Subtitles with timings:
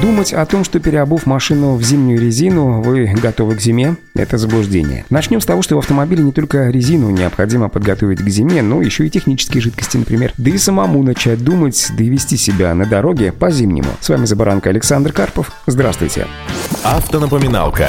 [0.00, 5.04] Думать о том, что переобув машину в зимнюю резину, вы готовы к зиме– это заблуждение.
[5.10, 9.06] Начнем с того, что в автомобиле не только резину необходимо подготовить к зиме, но еще
[9.06, 10.32] и технические жидкости, например.
[10.38, 13.90] Да и самому начать думать, да и вести себя на дороге по-зимнему.
[14.00, 15.52] С вами «За баранкой» Александр Карпов.
[15.66, 16.26] Здравствуйте.
[16.82, 17.88] Автонапоминалка.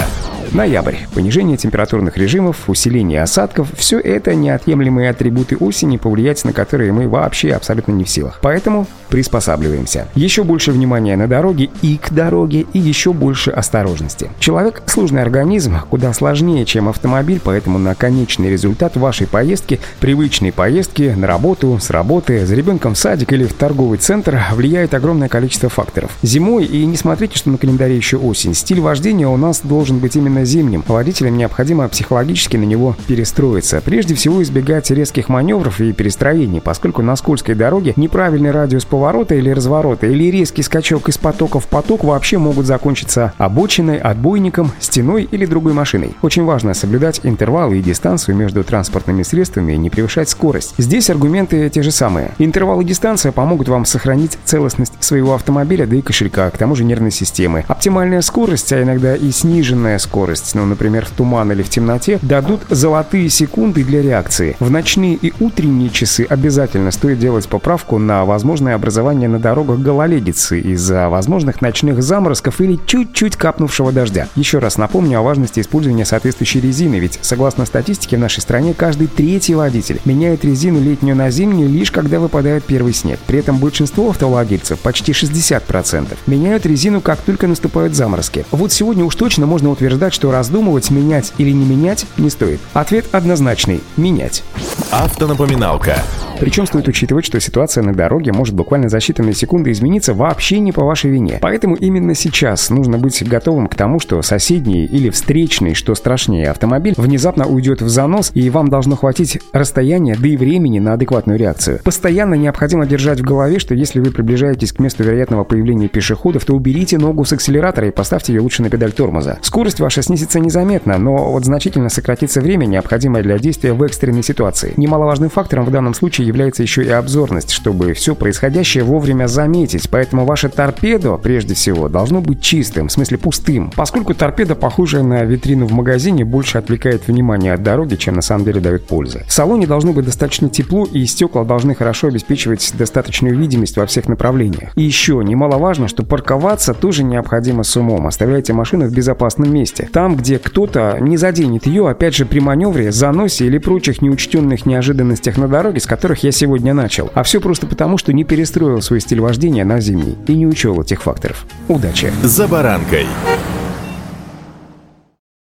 [0.51, 0.95] Ноябрь.
[1.13, 7.51] Понижение температурных режимов, усиление осадков– все это неотъемлемые атрибуты осени, повлиять на которые мы вообще
[7.51, 8.39] абсолютно не в силах.
[8.41, 10.07] Поэтому приспосабливаемся.
[10.15, 14.31] Еще больше внимания на дороге и к дороге, и еще больше осторожности.
[14.39, 21.13] Человек– сложный организм, куда сложнее, чем автомобиль, поэтому на конечный результат вашей поездки, привычной поездки
[21.15, 25.69] на работу, с работы, за ребенком в садик или в торговый центр влияет огромное количество
[25.69, 26.11] факторов.
[26.23, 30.15] Зимой, и не смотрите, что на календаре еще осень, стиль вождения у нас должен быть
[30.15, 33.81] именно зимним, водителям необходимо психологически на него перестроиться.
[33.83, 39.49] Прежде всего избегать резких маневров и перестроений, поскольку на скользкой дороге неправильный радиус поворота или
[39.49, 45.45] разворота или резкий скачок из потока в поток вообще могут закончиться обочиной, отбойником, стеной или
[45.45, 46.15] другой машиной.
[46.21, 50.73] Очень важно соблюдать интервалы и дистанцию между транспортными средствами и не превышать скорость.
[50.77, 52.31] Здесь аргументы те же самые.
[52.37, 56.83] Интервал и дистанция помогут вам сохранить целостность своего автомобиля, да и кошелька, к тому же
[56.83, 57.65] нервной системы.
[57.67, 62.17] Оптимальная скорость, а иногда и сниженная скорость скорость, ну, например, в туман или в темноте,
[62.21, 64.55] дадут золотые секунды для реакции.
[64.61, 70.61] В ночные и утренние часы обязательно стоит делать поправку на возможное образование на дорогах гололедицы
[70.61, 74.29] из-за возможных ночных заморозков или чуть-чуть капнувшего дождя.
[74.37, 79.07] Еще раз напомню о важности использования соответствующей резины, ведь согласно статистике в нашей стране каждый
[79.07, 83.19] третий водитель меняет резину летнюю на зимнюю лишь когда выпадает первый снег.
[83.27, 88.45] При этом большинство автовладельцев, почти 60%, меняют резину как только наступают заморозки.
[88.51, 92.61] Вот сегодня уж точно можно утверждать, что раздумывать, менять или не менять не стоит.
[92.73, 94.43] Ответ однозначный– менять.
[94.91, 96.01] Автонапоминалка.
[96.43, 100.73] Причем стоит учитывать, что ситуация на дороге может буквально за считанные секунды измениться вообще не
[100.73, 101.37] по вашей вине.
[101.39, 106.95] Поэтому именно сейчас нужно быть готовым к тому, что соседний или встречный, что страшнее, автомобиль
[106.97, 111.79] внезапно уйдет в занос, и вам должно хватить расстояния, да и времени на адекватную реакцию.
[111.81, 116.53] Постоянно необходимо держать в голове, что если вы приближаетесь к месту вероятного появления пешеходов, то
[116.53, 119.39] уберите ногу с акселератора и поставьте ее лучше на педаль тормоза.
[119.43, 124.73] Скорость ваша снизится незаметно, но вот значительно сократится время, необходимое для действия в экстренной ситуации.
[124.75, 129.87] Немаловажным фактором в данном случае является еще и обзорность, чтобы все происходящее вовремя заметить.
[129.89, 133.71] Поэтому ваше торпедо, прежде всего, должно быть чистым, в смысле пустым.
[133.75, 138.45] Поскольку торпеда, похожая на витрину в магазине, больше отвлекает внимание от дороги, чем на самом
[138.45, 139.23] деле дает пользы.
[139.27, 144.07] В салоне должно быть достаточно тепло, и стекла должны хорошо обеспечивать достаточную видимость во всех
[144.07, 144.71] направлениях.
[144.75, 148.07] И еще немаловажно, что парковаться тоже необходимо с умом.
[148.07, 149.87] Оставляйте машину в безопасном месте.
[149.93, 155.37] Там, где кто-то не заденет ее, опять же, при маневре, заносе или прочих неучтенных неожиданностях
[155.37, 157.11] на дороге, с которых я сегодня начал.
[157.15, 160.81] А все просто потому, что не перестроил свой стиль вождения на зимний и не учел
[160.81, 161.45] этих факторов.
[161.67, 162.11] Удачи!
[162.23, 163.07] За баранкой.